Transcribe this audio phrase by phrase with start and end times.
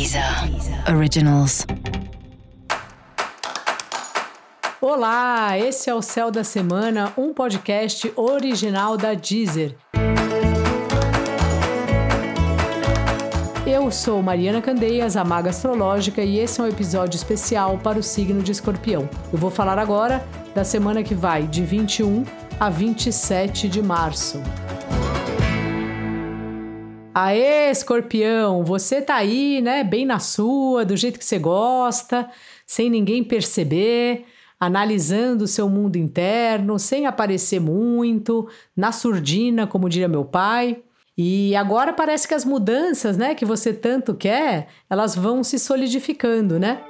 [0.00, 0.24] Deezer
[0.96, 1.66] Originals.
[4.80, 9.76] Olá, esse é o Céu da Semana, um podcast original da Deezer.
[13.66, 18.02] Eu sou Mariana Candeias, a Maga Astrológica, e esse é um episódio especial para o
[18.02, 19.06] signo de Escorpião.
[19.30, 20.24] Eu vou falar agora
[20.54, 22.24] da semana que vai de 21
[22.58, 24.40] a 27 de março.
[27.22, 32.30] Aê, escorpião, você tá aí, né, bem na sua, do jeito que você gosta,
[32.66, 34.24] sem ninguém perceber,
[34.58, 40.82] analisando o seu mundo interno, sem aparecer muito, na surdina, como diria meu pai.
[41.14, 46.58] E agora parece que as mudanças, né, que você tanto quer, elas vão se solidificando,
[46.58, 46.80] né?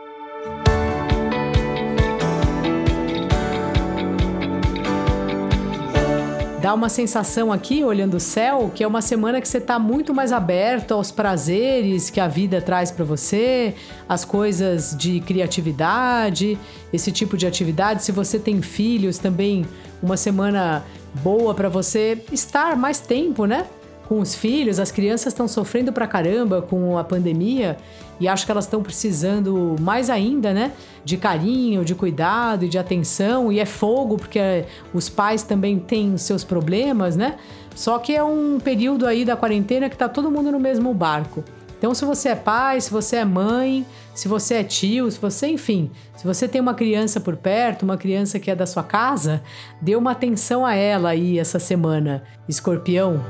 [6.70, 10.14] Dá uma sensação aqui, olhando o céu, que é uma semana que você está muito
[10.14, 13.74] mais aberto aos prazeres que a vida traz para você,
[14.08, 16.56] as coisas de criatividade,
[16.92, 18.04] esse tipo de atividade.
[18.04, 19.66] Se você tem filhos, também
[20.00, 20.84] uma semana
[21.24, 23.66] boa para você estar mais tempo, né?
[24.10, 27.76] Com os filhos, as crianças estão sofrendo pra caramba com a pandemia
[28.18, 30.72] e acho que elas estão precisando mais ainda, né?
[31.04, 33.52] De carinho, de cuidado e de atenção.
[33.52, 37.36] E é fogo, porque os pais também têm seus problemas, né?
[37.76, 41.44] Só que é um período aí da quarentena que tá todo mundo no mesmo barco.
[41.78, 45.46] Então, se você é pai, se você é mãe, se você é tio, se você,
[45.46, 49.40] enfim, se você tem uma criança por perto, uma criança que é da sua casa,
[49.80, 53.20] dê uma atenção a ela aí essa semana, escorpião.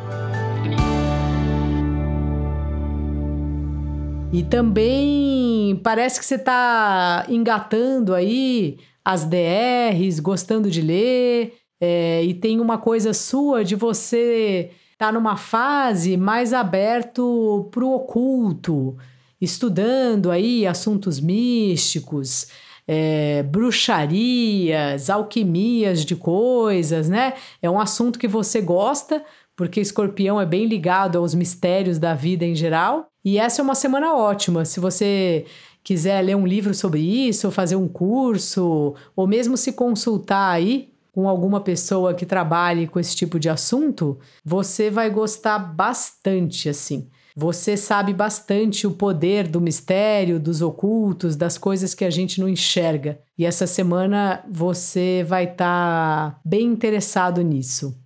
[4.32, 12.32] E também parece que você está engatando aí as DRs, gostando de ler, é, e
[12.34, 18.96] tem uma coisa sua de você estar tá numa fase mais aberto para o oculto,
[19.40, 22.46] estudando aí assuntos místicos,
[22.86, 27.34] é, bruxarias, alquimias de coisas, né?
[27.60, 29.24] É um assunto que você gosta,
[29.56, 33.09] porque escorpião é bem ligado aos mistérios da vida em geral.
[33.25, 34.64] E essa é uma semana ótima.
[34.64, 35.44] Se você
[35.82, 40.91] quiser ler um livro sobre isso, ou fazer um curso, ou mesmo se consultar aí
[41.12, 47.08] com alguma pessoa que trabalhe com esse tipo de assunto, você vai gostar bastante assim.
[47.36, 52.48] Você sabe bastante o poder do mistério, dos ocultos, das coisas que a gente não
[52.48, 53.20] enxerga.
[53.38, 57.97] E essa semana você vai estar tá bem interessado nisso.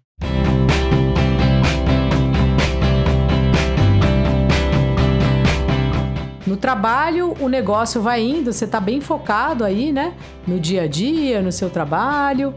[6.46, 10.14] No trabalho, o negócio vai indo, você está bem focado aí, né?
[10.46, 12.54] No dia a dia, no seu trabalho.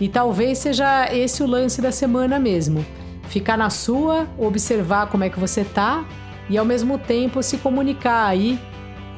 [0.00, 2.84] E talvez seja esse o lance da semana mesmo.
[3.24, 6.06] Ficar na sua, observar como é que você tá
[6.48, 8.58] e ao mesmo tempo se comunicar aí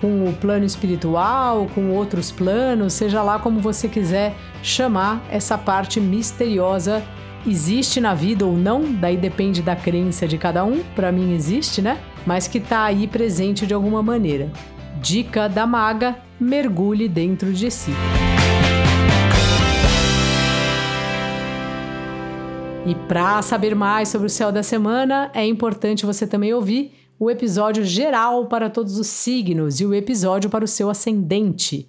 [0.00, 6.00] com o plano espiritual, com outros planos, seja lá como você quiser chamar essa parte
[6.00, 7.02] misteriosa
[7.46, 11.80] existe na vida ou não, daí depende da crença de cada um, para mim existe,
[11.80, 11.98] né?
[12.26, 14.50] Mas que tá aí presente de alguma maneira.
[15.00, 17.92] Dica da maga: mergulhe dentro de si.
[22.86, 27.30] E para saber mais sobre o céu da semana, é importante você também ouvir o
[27.30, 31.88] episódio geral para todos os signos e o episódio para o seu ascendente.